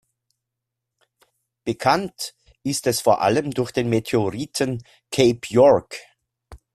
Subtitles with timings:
[1.63, 4.81] Bekannt ist es vor allem durch den Meteoriten
[5.11, 5.99] "Cape York".